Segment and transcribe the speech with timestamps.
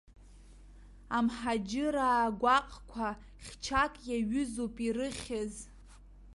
[1.17, 3.07] Амҳаџьыраа гәаҟқәа,
[3.45, 5.53] хьчак иҩызоуп ирыхьыз.